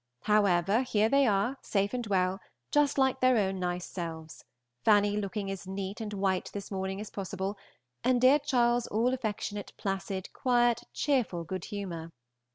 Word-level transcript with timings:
However, 0.23 0.81
here 0.81 1.09
they 1.09 1.27
are, 1.27 1.59
safe 1.61 1.93
and 1.93 2.07
well, 2.07 2.39
just 2.71 2.97
like 2.97 3.19
their 3.19 3.37
own 3.37 3.59
nice 3.59 3.85
selves, 3.85 4.43
Fanny 4.83 5.15
looking 5.15 5.51
as 5.51 5.67
neat 5.67 6.01
and 6.01 6.11
white 6.11 6.49
this 6.53 6.71
morning 6.71 6.99
as 6.99 7.11
possible, 7.11 7.55
and 8.03 8.19
dear 8.19 8.39
Charles 8.39 8.87
all 8.87 9.13
affectionate, 9.13 9.73
placid, 9.77 10.33
quiet, 10.33 10.85
cheerful 10.91 11.43
good 11.43 11.65
humor. 11.65 12.09